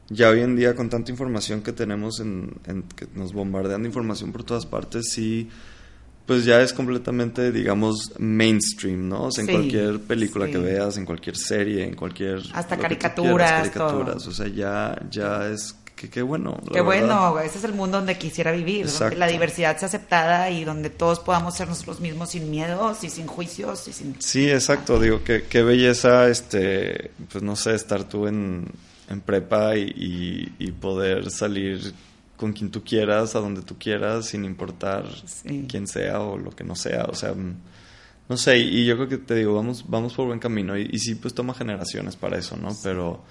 [0.10, 2.60] ya hoy en día con tanta información que tenemos en,
[2.96, 5.50] que nos bombardean de información por todas partes, sí,
[6.26, 9.24] pues ya es completamente, digamos, mainstream, ¿no?
[9.24, 12.42] O sea, en cualquier película que veas, en cualquier serie, en cualquier...
[12.54, 13.52] Hasta caricaturas.
[13.52, 16.60] caricaturas, o sea, ya, ya es qué bueno.
[16.72, 20.64] Qué bueno, ese es el mundo donde quisiera vivir, donde la diversidad sea aceptada y
[20.64, 24.22] donde todos podamos ser nosotros mismos sin miedos y sin juicios y sin...
[24.22, 28.68] Sí, exacto, digo, qué, qué belleza, este, pues no sé, estar tú en,
[29.10, 31.94] en prepa y, y, poder salir
[32.36, 35.06] con quien tú quieras, a donde tú quieras, sin importar
[35.68, 37.34] quién sea o lo que no sea, o sea...
[38.28, 40.76] No sé, y yo creo que te digo, vamos, vamos por buen camino.
[40.76, 42.76] Y, y sí, pues toma generaciones para eso, ¿no?
[42.82, 43.22] Pero,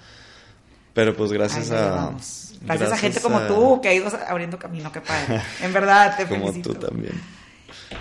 [0.95, 2.13] pero pues gracias a,
[2.61, 5.41] Gracias, a gente como tú que ha ido abriendo camino, qué padre.
[5.61, 6.69] En verdad, te como felicito.
[6.69, 7.21] Como tú también.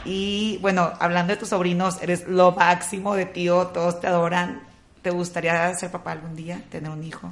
[0.04, 4.62] Y bueno, hablando de tus sobrinos, eres lo máximo de tío, todos te adoran.
[5.02, 7.30] ¿Te gustaría ser papá algún día, tener un hijo?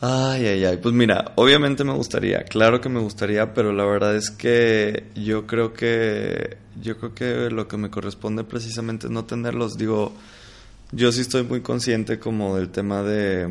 [0.00, 0.76] Ay, ay, ay.
[0.76, 5.46] Pues mira, obviamente me gustaría, claro que me gustaría, pero la verdad es que yo
[5.46, 9.78] creo que yo creo que lo que me corresponde precisamente es no tenerlos.
[9.78, 10.12] Digo,
[10.92, 13.48] yo sí estoy muy consciente como del tema de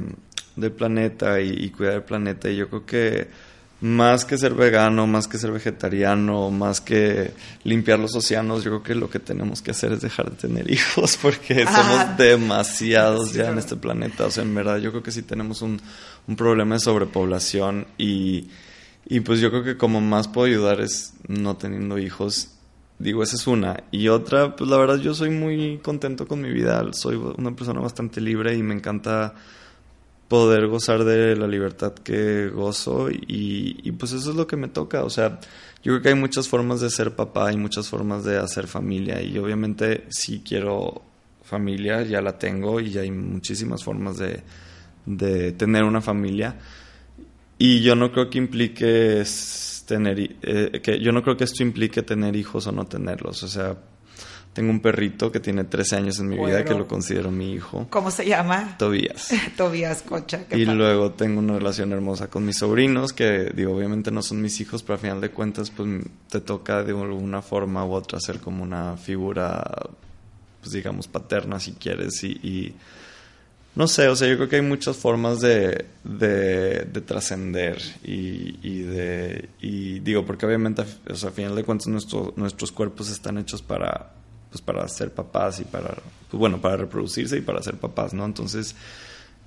[0.57, 2.49] del planeta y, cuidar el planeta.
[2.49, 3.27] Y yo creo que
[3.79, 7.31] más que ser vegano, más que ser vegetariano, más que
[7.63, 10.69] limpiar los océanos, yo creo que lo que tenemos que hacer es dejar de tener
[10.71, 14.25] hijos porque somos demasiados ya en este planeta.
[14.25, 15.79] O sea, en verdad yo creo que sí tenemos un,
[16.27, 18.49] un problema de sobrepoblación y,
[19.05, 22.49] y pues yo creo que como más puedo ayudar es no teniendo hijos.
[22.99, 23.83] Digo, esa es una.
[23.91, 26.83] Y otra, pues la verdad yo soy muy contento con mi vida.
[26.93, 29.35] Soy una persona bastante libre y me encanta
[30.27, 34.67] poder gozar de la libertad que gozo y, y, pues eso es lo que me
[34.67, 35.03] toca.
[35.03, 35.39] O sea,
[35.83, 39.21] yo creo que hay muchas formas de ser papá y muchas formas de hacer familia
[39.21, 41.01] y obviamente si quiero
[41.43, 44.43] familia, ya la tengo y hay muchísimas formas de,
[45.05, 46.55] de tener una familia.
[47.57, 49.23] Y yo no creo que implique
[49.87, 53.41] tener, eh, que yo no creo que esto implique tener hijos o no tenerlos.
[53.41, 53.77] O sea,
[54.57, 57.85] tengo un perrito que tiene 13 años en mi vida que lo considero mi hijo.
[57.91, 58.75] ¿Cómo se llama?
[58.79, 59.29] Tobías.
[59.55, 60.45] Tobías Cocha.
[60.49, 64.59] Y luego tengo una relación hermosa con mis sobrinos, que digo, obviamente no son mis
[64.59, 65.87] hijos, pero al final de cuentas, pues
[66.31, 69.63] te toca de alguna forma u otra ser como una figura,
[70.61, 72.23] pues digamos, paterna si quieres.
[72.23, 72.73] Y,
[73.75, 78.81] no sé, o sea, yo creo que hay muchas formas de, de, trascender y, y,
[78.81, 83.37] de, y digo, porque obviamente, o sea, al final de cuentas nuestro, nuestros cuerpos están
[83.37, 84.17] hechos para
[84.49, 85.89] pues para ser papás y para,
[86.29, 88.25] pues bueno, para reproducirse y para ser papás, ¿no?
[88.25, 88.75] Entonces,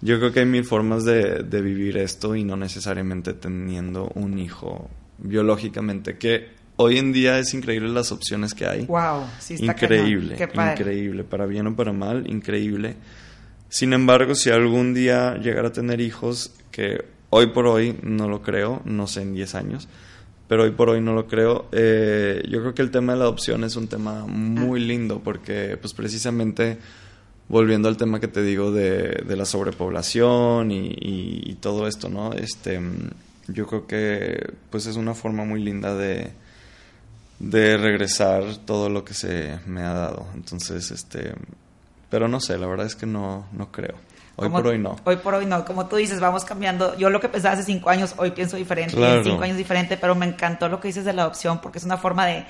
[0.01, 4.39] yo creo que hay mil formas de, de vivir esto y no necesariamente teniendo un
[4.39, 8.87] hijo biológicamente, que hoy en día es increíble las opciones que hay.
[8.87, 12.97] Wow, sí está Increíble, increíble, para bien o para mal, increíble.
[13.69, 18.43] Sin embargo, si algún día llegara a tener hijos, que hoy por hoy no lo
[18.43, 19.89] creo, no sé en 10 años,
[20.51, 21.69] pero hoy por hoy no lo creo.
[21.71, 25.79] Eh, yo creo que el tema de la adopción es un tema muy lindo porque
[25.81, 26.77] pues precisamente
[27.49, 32.33] volviendo al tema que te digo de, la sobrepoblación y, todo esto, ¿no?
[32.33, 32.81] Este,
[33.47, 36.33] yo creo que pues es una forma muy linda de,
[37.39, 40.27] de regresar todo lo que se me ha dado.
[40.35, 41.33] Entonces, este,
[42.11, 43.95] pero no sé, la verdad es que no, no creo.
[44.41, 44.97] Hoy por hoy no.
[45.05, 45.65] Hoy por hoy no.
[45.65, 46.97] Como tú dices, vamos cambiando.
[46.97, 48.97] Yo lo que pensaba hace cinco años, hoy pienso diferente.
[48.97, 51.85] En cinco años diferente, pero me encantó lo que dices de la adopción porque es
[51.85, 52.47] una forma de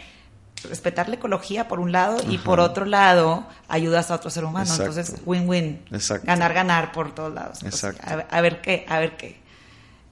[0.68, 4.70] respetar la ecología por un lado y por otro lado ayudas a otro ser humano.
[4.70, 5.83] Entonces, win-win.
[6.22, 7.59] Ganar, ganar por todos lados.
[7.61, 9.40] Pues, a, ver qué, a ver qué.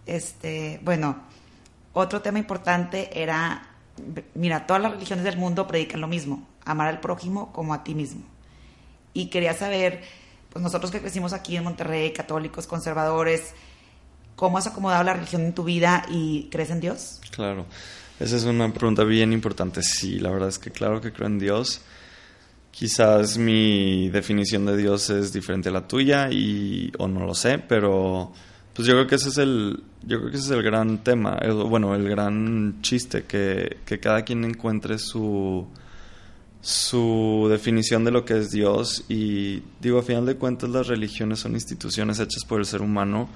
[0.07, 1.17] Este, bueno,
[1.93, 3.69] otro tema importante era,
[4.35, 7.95] mira, todas las religiones del mundo predican lo mismo, amar al prójimo como a ti
[7.95, 8.23] mismo.
[9.13, 10.03] Y quería saber
[10.51, 13.53] pues nosotros que crecimos aquí en Monterrey, católicos, conservadores,
[14.37, 17.21] ¿cómo has acomodado la religión en tu vida y crees en Dios?
[17.31, 17.67] Claro,
[18.21, 19.83] esa es una pregunta bien importante.
[19.83, 21.83] Sí, la verdad es que claro que creo en Dios.
[22.71, 27.59] Quizás mi definición de Dios es diferente a la tuya y o no lo sé,
[27.59, 28.33] pero
[28.73, 31.39] pues yo creo que ese es el yo creo que ese es el gran tema,
[31.69, 35.67] bueno, el gran chiste que, que cada quien encuentre su
[36.61, 41.41] su definición de lo que es Dios y digo, a final de cuentas las religiones
[41.41, 43.29] son instituciones hechas por el ser humano,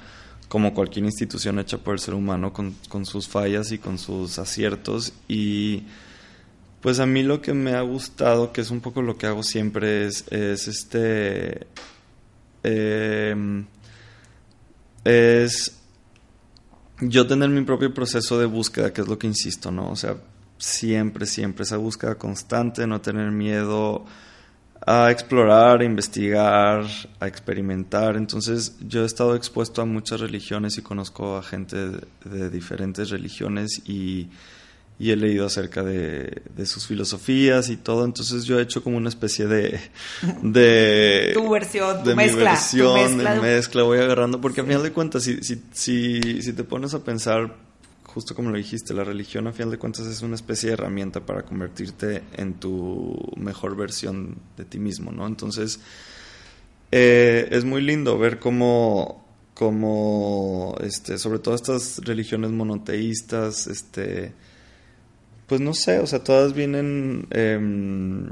[0.48, 5.12] como cualquier institución hecha por el ser humano, con, sus fallas y con sus aciertos
[5.28, 5.84] y
[6.80, 9.42] pues a mí lo que me ha gustado, que es un poco lo que hago
[9.42, 11.66] siempre, es, es este...
[12.64, 13.66] Em,
[15.04, 15.78] es
[17.00, 19.90] yo tener mi propio proceso de búsqueda, que es lo que insisto, ¿no?
[19.90, 20.16] O sea,
[20.62, 24.04] siempre, siempre esa búsqueda constante, no tener miedo
[24.86, 26.84] a explorar, a investigar,
[27.18, 28.16] a experimentar.
[28.16, 31.76] Entonces yo he estado expuesto a muchas religiones y conozco a gente
[32.24, 34.28] de, diferentes religiones y,
[35.00, 39.08] y he leído acerca de, sus filosofías y todo, entonces yo he hecho como una
[39.08, 39.80] especie de...
[40.42, 42.38] de tu versión, tu de mezcla.
[42.38, 46.52] Mi versión, de mezcla, voy agarrando, porque a final de cuentas, si, si, si, si
[46.52, 47.71] te pones a pensar,
[48.14, 51.24] justo como lo dijiste, la religión a final de cuentas es una especie de herramienta
[51.24, 55.26] para convertirte en tu mejor versión de ti mismo, ¿no?
[55.26, 55.80] Entonces,
[56.90, 64.34] eh, es muy lindo ver cómo, cómo este, sobre todo estas religiones monoteístas, este
[65.46, 68.30] pues no sé, o sea, todas vienen, em,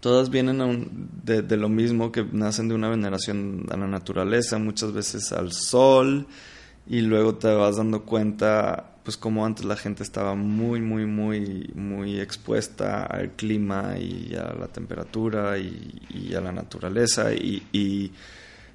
[0.00, 4.92] todas vienen de, de, lo mismo, que nacen de una veneración a la naturaleza, muchas
[4.92, 6.26] veces al sol,
[6.88, 11.70] y luego te vas dando cuenta, pues como antes la gente estaba muy, muy, muy,
[11.74, 18.12] muy expuesta al clima y a la temperatura y, a la naturaleza, y,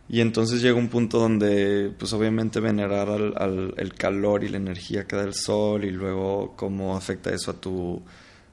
[0.10, 5.08] y entonces llega un punto donde, pues obviamente venerar al, el calor y la energía
[5.08, 8.02] que da el sol y luego cómo afecta eso a tu,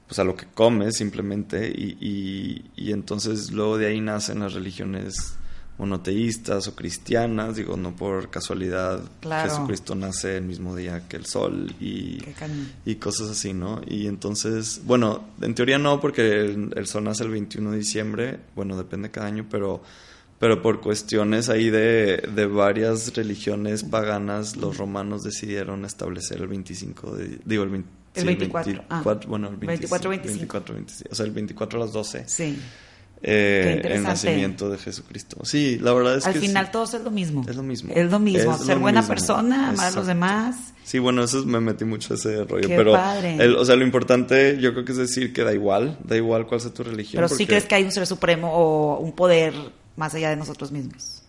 [0.06, 1.68] pues a lo que comes simplemente.
[1.68, 5.34] Y, y, entonces luego de ahí nacen las religiones
[5.80, 11.74] monoteístas o cristianas, digo, no por casualidad Jesucristo nace el mismo día que el sol
[11.80, 12.22] y,
[12.84, 13.80] y cosas así, ¿no?
[13.86, 18.40] Y entonces, bueno, en teoría no, porque el, el sol nace el 21 de diciembre,
[18.54, 19.82] bueno, depende cada año, pero
[20.38, 27.14] pero por cuestiones ahí de, de, varias religiones paganas, los romanos decidieron establecer el 25
[27.14, 29.02] de, digo el, el 24, ah.
[29.28, 30.62] bueno, el 24, 25.
[31.10, 32.24] o sea, el 24 a las 12.
[32.26, 32.58] Sí.
[33.22, 35.44] Eh, el nacimiento de Jesucristo.
[35.44, 36.30] Sí, la verdad es que...
[36.30, 37.44] Al final todo es lo mismo.
[37.48, 37.92] Es lo mismo.
[37.94, 38.56] Es lo mismo.
[38.56, 40.56] Ser buena persona, amar a los demás.
[40.84, 42.68] Sí, bueno, eso me metí mucho ese rollo.
[42.68, 46.16] pero, El, o sea, lo importante yo creo que es decir que da igual, da
[46.16, 47.22] igual cuál sea tu religión.
[47.22, 49.54] Pero sí crees que hay un ser supremo o un poder
[49.96, 51.22] más allá de nosotros mismos.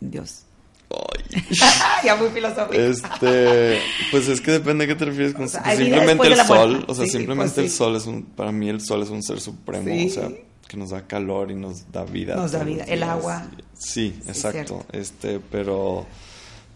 [0.00, 0.44] Dios.
[2.04, 2.74] ya muy filosófico.
[2.74, 3.80] Este,
[4.10, 7.60] pues es que depende de qué te refieres con simplemente el sol, o sea, simplemente
[7.60, 10.28] el sol es un para mí el sol es un ser supremo, o sea,
[10.74, 12.34] que nos da calor y nos da vida.
[12.34, 13.46] Nos da vida, el agua.
[13.78, 14.84] Sí, exacto.
[14.92, 16.04] Este, pero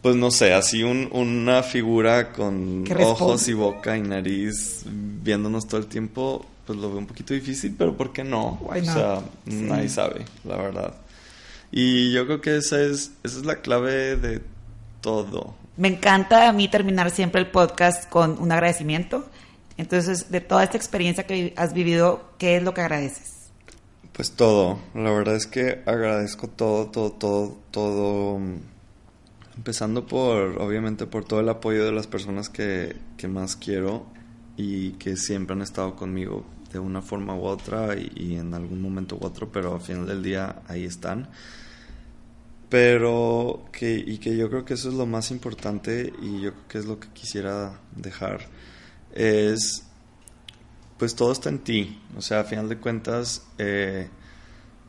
[0.00, 5.80] pues no sé, así un, una figura con ojos y boca y nariz viéndonos todo
[5.80, 8.60] el tiempo, pues lo veo un poquito difícil, pero ¿por qué no?
[8.62, 10.94] O sea, nadie sabe, la verdad.
[11.72, 14.40] Y yo creo que esa es, esa es la clave de
[15.00, 15.54] todo.
[15.76, 19.28] Me encanta a mí terminar siempre el podcast con un agradecimiento.
[19.76, 23.37] Entonces, de toda esta experiencia que has vivido, ¿qué es lo que agradeces?
[24.18, 24.80] Pues todo.
[24.94, 28.40] La verdad es que agradezco todo, todo, todo, todo.
[29.56, 34.06] Empezando por, obviamente, por todo el apoyo de las personas que, que más quiero
[34.56, 39.16] y que siempre han estado conmigo de una forma u otra y, en algún momento
[39.16, 41.28] u otro, pero al final del día ahí están.
[42.68, 46.68] Pero que, y que yo creo que eso es lo más importante y yo creo
[46.68, 48.48] que es lo que quisiera dejar,
[49.14, 49.87] es
[50.98, 54.08] pues todo está en ti, o sea, a final de cuentas eh,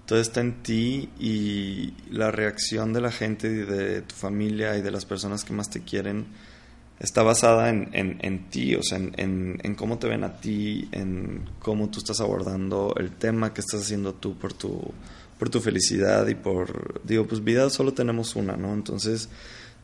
[0.06, 4.82] todo está en ti y la reacción de la gente y de tu familia y
[4.82, 6.26] de las personas que más te quieren
[7.00, 9.14] está basada en, en, ti, o sea, en,
[9.64, 13.82] en, cómo te ven a ti, en cómo tú estás abordando el tema que estás
[13.82, 14.92] haciendo tú por tu,
[15.38, 18.74] por tu felicidad y por, digo, pues vida solo tenemos una, ¿no?
[18.74, 19.30] Entonces,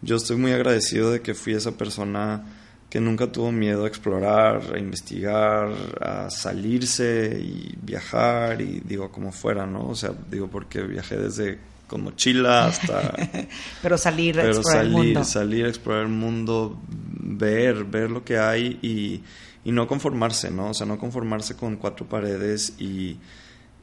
[0.02, 2.44] yo estoy muy agradecido de que fui esa persona
[2.90, 5.70] que nunca tuvo miedo a explorar, a investigar,
[6.00, 9.90] a salirse y viajar y digo como fuera, ¿no?
[9.90, 13.14] O sea, digo porque viajé desde con mochila hasta...
[13.82, 15.24] pero salir a explorar el mundo.
[15.24, 19.22] Salir a explorar el mundo, ver, ver lo que hay y,
[19.68, 20.70] y, no conformarse, ¿no?
[20.70, 23.18] O sea, no conformarse con cuatro paredes y,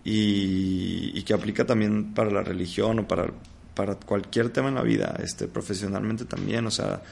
[0.05, 3.27] y, y, que aplica también para la religión o para,
[3.75, 7.03] para cualquier tema en la vida, este, profesionalmente también, o sea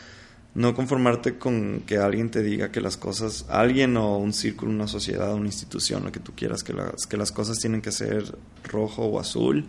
[0.54, 4.88] no conformarte con que alguien te diga que las cosas, alguien o un círculo, una
[4.88, 8.36] sociedad, una institución, lo que tú quieras, que las, que las cosas tienen que ser
[8.64, 9.66] rojo o azul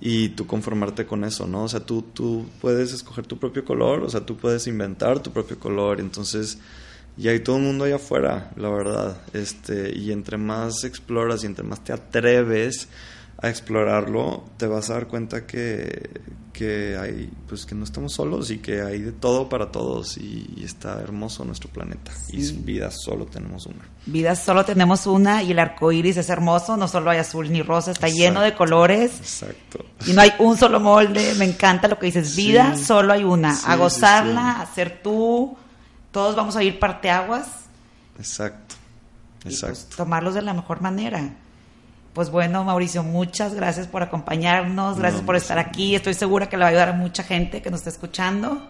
[0.00, 1.64] y tú conformarte con eso, ¿no?
[1.64, 5.32] O sea, tú, tú puedes escoger tu propio color, o sea, tú puedes inventar tu
[5.32, 6.58] propio color, entonces,
[7.16, 11.46] y hay todo el mundo allá afuera, la verdad, este, y entre más exploras y
[11.46, 12.88] entre más te atreves
[13.42, 16.10] a explorarlo, te vas a dar cuenta que,
[16.52, 20.62] que hay, pues que no estamos solos y que hay de todo para todos y,
[20.64, 22.12] está hermoso nuestro planeta.
[22.28, 23.84] Y vida solo tenemos una.
[24.06, 27.62] Vida solo tenemos una y el arco iris es hermoso, no solo hay azul ni
[27.62, 29.18] rosa, está lleno de colores.
[29.18, 29.84] Exacto.
[30.06, 33.58] Y no hay un solo molde, me encanta lo que dices, vida solo hay una,
[33.66, 35.56] a gozarla, a ser tú,
[36.12, 37.48] todos vamos a ir parteaguas.
[38.18, 38.76] Exacto,
[39.42, 39.96] pues, exacto.
[39.96, 41.41] tomarlos de la mejor manera.
[42.12, 45.94] Pues bueno, Mauricio, muchas gracias por acompañarnos, gracias por estar aquí.
[45.94, 48.68] Estoy segura que le va a ayudar a mucha gente que nos está escuchando.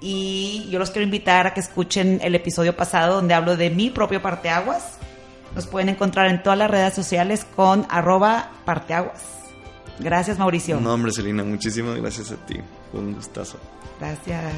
[0.00, 3.90] Y yo los quiero invitar a que escuchen el episodio pasado donde hablo de mi
[3.90, 4.98] propio parteaguas.
[5.54, 9.24] Nos pueden encontrar en todas las redes sociales con arroba parteaguas.
[9.98, 10.80] Gracias, Mauricio.
[10.80, 12.60] No, hombre, Celina, muchísimas gracias a ti.
[12.92, 13.58] un gustazo.
[13.98, 14.52] Gracias.